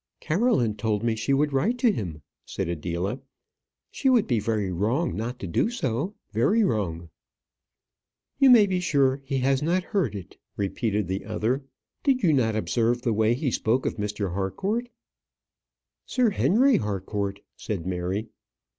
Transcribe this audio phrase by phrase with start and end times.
[0.19, 3.19] "Caroline told me she would write to him," said Adela:
[3.91, 7.11] "she would be very wrong not to do so very wrong."
[8.39, 11.65] "You may be sure he has not heard it," repeated the other.
[12.03, 14.33] "Did you not observe the way he spoke of Mr.
[14.33, 14.89] Harcourt?"
[16.07, 18.25] "Sir Henry Harcourt," said Mary.